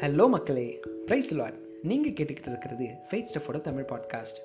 [0.00, 0.80] Hello மக்களே.
[1.06, 4.38] Price lot நீங்கள் கேட்டுக்கிட்டு இருக்கிறது ஃபைட் ஸ்டஃபோட தமிழ் பாட்காஸ்ட்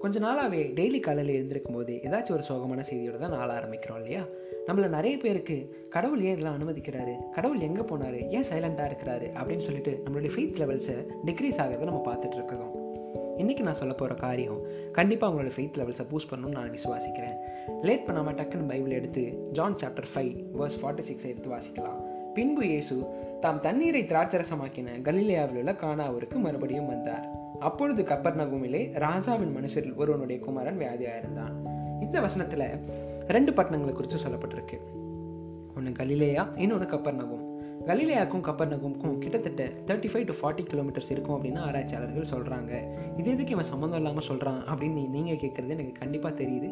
[0.00, 4.24] கொஞ்ச நாளாகவே டெய்லி காலையில் எழுந்திருக்கும் போது ஏதாச்சும் ஒரு சோகமான செய்தியோட தான் நாள் ஆரம்பிக்கிறோம் இல்லையா?
[4.66, 7.14] நம்மள நிறைய பேருக்கு கடவுள் ஏன் இதெல்லாம் அனுமதிக்கிறாரு?
[7.32, 8.28] கடவுள் எங்கே போனார்?
[8.28, 9.28] ஏன் சைலண்ட்டாக இருக்கிறாரு?
[9.42, 12.82] அப்படின்னு சொல்லிட்டு நம்மளுடைய ஃபெய்த் லெவல்ஸை டிக்ரீஸ் ஆகிறத நம்ம பார்த்துட்டு இருக்கிறோம்
[13.38, 17.36] இன்றைக்கி நான் சொல்ல போகிற காரியம் கண்டிப்பாக உங்களோட ஃபெய்த் லெவல்ஸை பூஸ்ட் பண்ணணும்னு நான் விசுவாசிக்கிறேன்.
[17.82, 22.12] லேட் பண்ணாமல் டக்குன்னு பைபிள் எடுத்து John chapter five verse forty six எடுத்து வாசிக்கலாம்.
[22.34, 23.06] பின்பு இயேசு
[23.44, 27.24] தாம் தண்ணீரை திராட்சரசமாக்கின கலிலியாவில் உள்ள கானாவிற்கு மறுபடியும் வந்தார்.
[27.58, 31.54] அப்பொழுது கப்பர் நகுமிலே ராஜாவின் மனுஷரில் ஒருவனுடைய குமாரன் வியாதியாயிருந்தான்.
[32.00, 32.62] இந்த வசனத்துல
[33.28, 34.78] ரெண்டு பட்டணங்களை குறித்து சொல்லப்பட்டிருக்கு.
[35.76, 37.44] ஒன்று கலிலேயா இன்னொன்று கப்பர் நகும்
[37.88, 42.72] கலிலேயாக்கும் கப்பர் நகும்க்கும் கிட்டத்தட்ட thirty five to forty kilometers இருக்கும் அப்படின்னு ஆராய்ச்சியாளர்கள் சொல்கிறாங்க
[43.18, 46.70] இது எதுக்கு இவன் சம்மந்தம் இல்லாமல் சொல்கிறான் அப்படின்னு நீங்கள் கேட்குறது எனக்கு கண்டிப்பாக தெரியுது.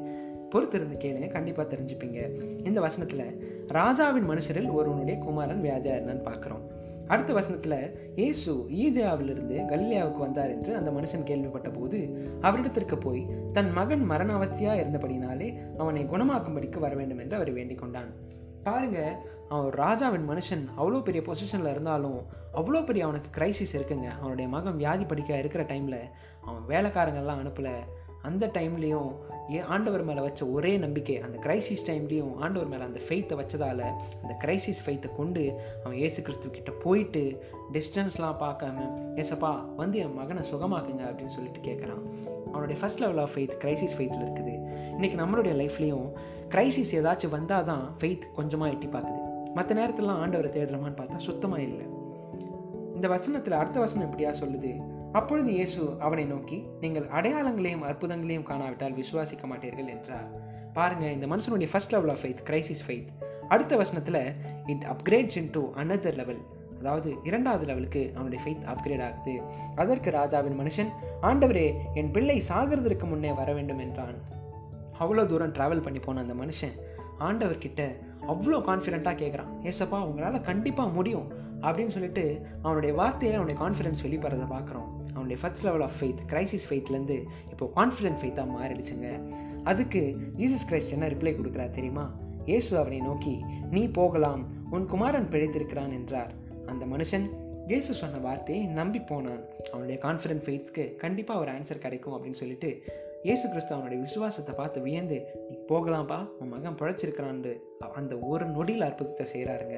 [0.53, 2.21] பொறுத்திருந்து கேளுங்க கண்டிப்பாக தெரிஞ்சுப்பீங்க.
[2.69, 3.27] இந்த வசனத்தில்
[3.79, 6.65] ராஜாவின் மனுஷரில் ஒருவனுடைய குமாரன் வியாதியாக இருந்தான்னு பார்க்குறோம்.
[7.13, 7.79] அடுத்த வசனத்தில்
[8.21, 8.51] இயேசு
[8.83, 11.99] ஈதியாவிலிருந்து கல்யாவுக்கு வந்தார் என்று அந்த மனுஷன் கேள்விப்பட்ட போது
[12.47, 13.23] அவரிடத்திற்கு போய்
[13.57, 15.49] தன் மகன் மரண அவஸ்தையாக இருந்தபடினாலே
[15.83, 18.11] அவனை குணமாக்கும்படிக்கு வர வேண்டும் என்று அவர் வேண்டிக் கொண்டான்.
[18.67, 18.99] பாருங்க
[19.55, 22.19] அவன் ராஜாவின் மனுஷன் அவ்வளோ பெரிய பொசிஷனில் இருந்தாலும்
[22.59, 24.09] அவ்வளோ பெரிய அவனுக்கு கிரைசிஸ் இருக்குங்க.
[24.21, 26.01] அவனுடைய மகன் வியாதி படிக்க இருக்கிற டைமில்
[26.47, 27.75] அவன் வேலைக்காரங்கள்லாம் அனுப்பலை.
[28.23, 29.11] அந்த டைம்லேயும்
[29.49, 33.83] ஏன் ஆண்டவர் மேலே வச்ச ஒரே நம்பிக்கை அந்த கிரைசிஸ் டைம்லேயும் ஆண்டவர் மேலே அந்த ஃபெய்த்தை வச்சதால்
[34.23, 37.43] அந்த கிரைசிஸ் ஃபெய்த்தை கொண்டு அவன் ஏசு கிறிஸ்து கிட்ட போயிட்டு
[37.73, 42.05] டிஸ்டன்ஸ்லாம் பார்க்காம ஏசப்பா வந்து என் மகனை சுகமாக்குங்க அப்படின்னு சொல்லிட்டு கேட்குறான்
[42.53, 44.55] அவனுடைய first level of faith crisis ஃபெய்த்தில் இருக்குது.
[44.97, 46.09] இன்றைக்கி நம்மளுடைய லைஃப்லேயும்
[46.49, 49.21] கிரைசிஸ் ஏதாச்சும் வந்தால் தான் ஃபெய்த் கொஞ்சமாக எட்டி பார்க்குது.
[49.55, 51.87] மற்ற நேரத்திலலாம் ஆண்டவரை தேடுறோமான்னு பார்த்தா சுத்தமாக இல்லை.
[52.95, 54.92] இந்த வசனத்தில் அடுத்த வசனம் எப்படியா சொல்லுது?
[55.13, 60.29] அப்பொழுது இயேசு அவனை நோக்கி நீங்கள் அடையாளங்களையும் அற்புதங்களையும் காணாவிட்டால் விசுவாசிக்க மாட்டீர்கள் என்றார்.
[60.73, 63.11] பாருங்க இந்த மனுஷனுடைய first level of faith crisis faith
[63.49, 64.35] அடுத்த வசனத்தில்
[64.67, 66.41] it upgrades into another level
[66.79, 69.35] அதாவது இரண்டாவது லெவலுக்கு அவனுடைய ஃபைத் அப்கிரேட் ஆகுது.
[69.75, 70.89] அதற்கு ராஜாவின் மனுஷன்
[71.21, 74.17] ஆண்டவரே என் பிள்ளை சாகிறதற்கு முன்னே வர வேண்டும் என்றான்.
[75.01, 76.75] அவ்வளோ தூரம் ட்ராவல் பண்ணி போன அந்த மனுஷன்
[77.19, 77.83] ஆண்டவர்கிட்ட
[78.27, 81.29] அவ்வளோ கான்ஃபிடென்ட்டாக கேட்குறான் ஏசப்பா உங்களால் கண்டிப்பாக முடியும்
[81.61, 84.91] அப்படின்னு சொல்லிட்டு அவனுடைய வார்த்தையில் அவனுடைய கான்ஃபிடன்ஸ் வெளிப்படுறதை பார்க்குறோம்.
[85.15, 87.19] அவனுடைய first level of faith crisis ஃபெய்த்லேருந்து
[87.53, 89.09] இப்போ கான்ஃபிடென்ட் ஃபெய்த்தாக மாறிடுச்சுங்க.
[89.71, 90.03] அதுக்கு
[90.41, 92.07] ஜீசஸ் கிரைஸ்ட் என்ன ரிப்ளை கொடுக்குறா தெரியுமா?
[92.51, 93.35] இயேசு அவனை நோக்கி
[93.71, 96.33] நீ போகலாம் உன் குமாரன் பிழைத்திருக்கிறான் என்றார்.
[96.73, 97.27] அந்த மனுஷன்
[97.71, 99.43] இயேசு சொன்ன வார்த்தையை நம்பி போனான்.
[99.73, 102.71] அவனுடைய கான்ஃபிடென்ட் ஃபெய்த்க்கு கண்டிப்பாக ஒரு ஆன்சர் கிடைக்கும் அப்படின்னு சொல்லிட்டு
[103.27, 105.19] இயேசு கிறிஸ்து அவனுடைய விசுவாசத்தை பார்த்து வியந்து
[105.51, 107.53] நீ போகலாம்ப்பா உன் மகன் பிழைச்சிருக்கிறான்னு
[107.99, 109.77] அந்த ஒரு நொடியில் அற்புதத்தை செய்கிறாருங்க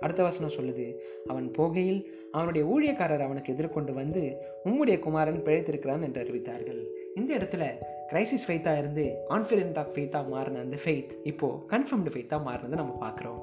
[0.00, 0.96] அடுத்த வசனம் சொல்லுது
[1.26, 6.80] அவன் போகையில் அவனுடைய ஊழியக்காரர் அவனுக்கு எதிர்கொண்டு வந்து உம்முடைய குமாரன் பிழைத்திருக்கிறான் என்று அறிவித்தார்கள்.
[7.14, 7.64] இந்த இடத்துல
[8.12, 13.40] கிரைசிஸ் ஃபெய்த்தாக இருந்து கான்ஃபிடென்ட் ஆஃப் ஃபெய்த்தாக மாறின அந்த ஃபெய்த் இப்போது கன்ஃபர்ம்டு ஃபெய்த்தாக மாறினதை நம்ம பார்க்குறோம்.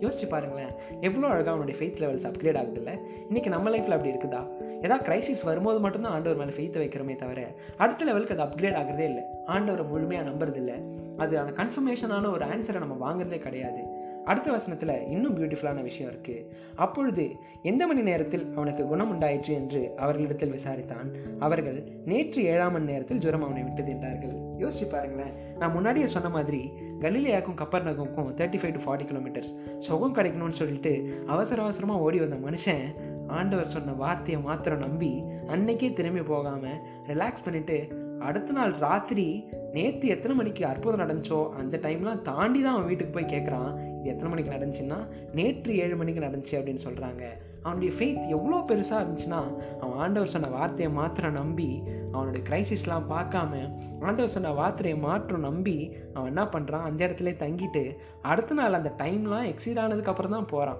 [0.00, 2.94] யோசிச்சு பாருங்களேன் எவ்வளோ அழகாக அவனுடைய ஃபெய்த் லெவல்ஸ் அப்கிரேட் ஆகுது இல்லை
[3.30, 4.42] இன்றைக்கி நம்ம லைஃப்பில் அப்படி இருக்குதா?
[4.82, 9.22] ஏதாவது கிரைசிஸ் வரும்போது மட்டும்தான் ஆண்டவர் மேலே ஃபெய்த்தை வைக்கிறோமே தவிர அடுத்த லெவலுக்கு அது அப்கிரேட் ஆகிறதே இல்லை.
[9.46, 10.74] ஆண்டவரை முழுமையாக நம்புறது இல்லை
[11.16, 13.95] அது அந்த கன்ஃபர்மேஷனான ஒரு ஆன்சரை நம்ம வாங்குறதே கிடையாது.
[14.26, 16.44] அடுத்த வசனத்தில் இன்னும் பியூட்டிஃபுல்லான விஷயம் இருக்குது
[16.74, 17.24] அப்பொழுது
[17.62, 21.08] எந்த மணி நேரத்தில் அவனுக்கு குணம் உண்டாயிற்று என்று அவர்களிடத்தில் விசாரித்தான்.
[21.38, 24.34] அவர்கள் நேற்று ஏழாம் மணி நேரத்தில் ஜுரம் அவனை விட்டது என்றார்கள்.
[24.58, 26.60] யோசிச்சு பாருங்களேன் நான் முன்னாடியே சொன்ன மாதிரி
[27.00, 30.92] கலிலியாக்கும் கப்பர் நகமுக்கும் thirty five to forty kilometers சுகம் கிடைக்கணும்னு சொல்லிட்டு
[31.26, 32.84] அவசர அவசரமாக ஓடி வந்த மனுஷன்
[33.28, 35.12] ஆண்டவர் சொன்ன வார்த்தையை மாத்திரம் நம்பி
[35.46, 37.78] அன்னைக்கே திரும்பி போகாமல் ரிலாக்ஸ் பண்ணிவிட்டு
[38.20, 43.32] அடுத்த நாள் ராத்திரி நேற்று எத்தனை மணிக்கு அற்புதம் நடந்துச்சோ அந்த டைம்லாம் தாண்டி தான் அவன் வீட்டுக்கு போய்
[43.34, 44.98] கேட்குறான் இது எத்தனை மணிக்கு நடந்துச்சுன்னா
[45.32, 47.24] நேற்று ஏழு மணிக்கு நடந்துச்சு அப்படின்னு சொல்கிறாங்க
[47.62, 49.40] அவனுடைய ஃபெய்த் எவ்வளோ பெருசாக இருந்துச்சுன்னா
[49.80, 51.82] அவன் ஆண்டவர் சொன்ன வார்த்தையை மாத்திரம் நம்பி
[52.12, 53.52] அவனுடைய க்ரைசிஸ்லாம் பார்க்காம
[54.00, 59.48] ஆண்டவர் சொன்ன வார்த்தையை மாற்றம் நம்பி அவன் என்ன பண்ணுறான் அந்த இடத்துல தங்கிட்டு அடுத்த நாள் அந்த டைம்லாம்
[59.48, 60.78] எக்ஸீட் ஆனதுக்கப்புறம் தான் போகிறான்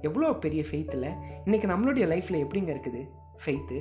[0.00, 1.08] எவ்வளோ பெரிய ஃபெய்த்தில்
[1.44, 3.02] இன்றைக்கி நம்மளுடைய லைஃப்பில் எப்படிங்க இருக்குது?
[3.44, 3.78] ஃபெய்த்து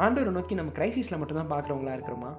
[0.00, 2.36] ஆண்டவரை நோக்கி நம்ம கிரைசிஸில் மட்டும்தான் பார்க்குறவங்களா இருக்கிறோமா?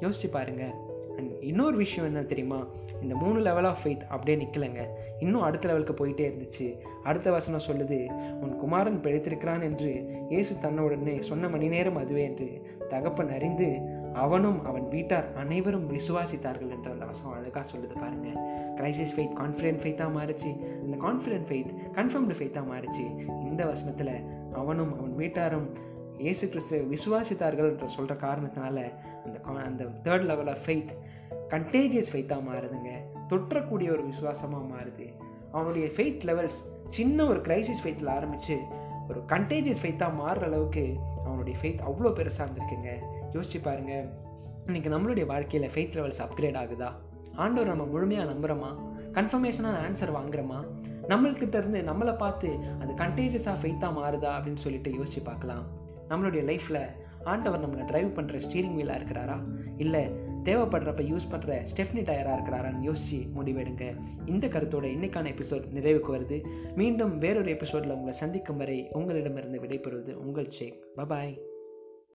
[0.00, 0.72] யோசிச்சு பாருங்கள்
[1.16, 2.66] அண்ட் இன்னொரு விஷயம் என்ன தெரியுமா?
[3.02, 4.86] இந்த மூணு லெவல் ஆஃப் ஃபெய்த் அப்படியே நிற்கலைங்க
[5.18, 6.78] இன்னும் அடுத்த லெவலுக்கு போயிட்டே இருந்துச்சு.
[7.04, 7.98] அடுத்த வசனம் சொல்லுது
[8.40, 13.78] உன் குமாரன் பிழைத்திருக்கிறான் என்று இயேசு தன்னவுடனே சொன்ன மணி நேரம் அதுவே என்று தகப்பன் அறிந்து
[14.12, 18.28] அவனும் அவன் வீட்டார் அனைவரும் விசுவாசித்தார்கள் என்ற அந்த வசனம் அழகாக சொல்லுது பாருங்க.
[18.76, 20.50] கிரைசிஸ் ஃபெய்த் கான்ஃபிடென்ட் ஃபெய்த்தாக மாறிச்சு.
[20.82, 23.18] அந்த கான்ஃபிடென்ட் ஃபெய்த் கன்ஃபர்ம்டு ஃபெய்த்தாக மாறிச்சு.
[23.42, 24.20] இந்த வசனத்தில்
[24.52, 25.88] அவனும் அவன் வீட்டாரும்
[26.20, 28.78] இயேசு கிறிஸ்துவை விசுவாசித்தார்கள் என்ற சொல்கிற காரணத்தினால
[29.24, 29.38] அந்த
[29.68, 30.92] அந்த third level of faith
[31.54, 32.90] contagious ஃபெய்த்தாக மாறுதுங்க.
[33.28, 35.06] தொற்றக்கூடிய ஒரு விசுவாசமாக மாறுது.
[35.52, 38.58] அவனுடைய ஃபெய்த் லெவல்ஸ் சின்ன ஒரு கிரைசிஸ் ஃபெய்த்தில் ஆரம்பித்து
[39.08, 40.84] ஒரு கண்டேஜியஸ் ஃபெய்த்தாக மாறுற அளவுக்கு
[41.24, 42.90] அவனுடைய ஃபெய்த் அவ்வளோ பெருசாக இருந்திருக்குங்க.
[43.32, 44.04] யோசிச்சு பாருங்கள்
[44.66, 46.90] இன்றைக்கி நம்மளுடைய வாழ்க்கையில் ஃபெய்த் லெவல்ஸ் அப்கிரேட் ஆகுதா?
[47.34, 48.70] ஆண்டவர் நம்ம முழுமையாக நம்புகிறோமா
[49.14, 50.58] கன்ஃபர்மேஷனாக ஆன்சர் வாங்குறோமா?
[51.08, 52.48] நம்மள்கிட்ட இருந்து நம்மளை பார்த்து
[52.80, 55.79] அது கண்டேஜஸாக ஃபெய்த்தாக மாறுதா அப்படின்னு சொல்லிட்டு யோசிச்சு பார்க்கலாம்.
[56.10, 56.86] நம்மளுடைய லைஃப்பில்
[57.24, 59.40] ஆண்டவர் நம்மளை டிரைவ் பண்ணுற ஸ்டீரிங் வீலாக இருக்கிறாரா?
[59.76, 60.04] இல்லை
[60.44, 63.94] தேவைப்படுறப்ப யூஸ் பண்ணுற ஸ்டெஃப்னி டயராக இருக்கிறாரான்னு யோசித்து முடிவெடுங்க.
[64.26, 66.44] இந்த கருத்தோட இன்னைக்கான எபிசோட் நிறைவுக்கு வருது.
[66.74, 71.38] மீண்டும் வேறொரு எபிசோடில் உங்களை சந்திக்கும் வரை உங்களிடமிருந்து விடைபெறுவது உங்கள் ஷேக் பபாய்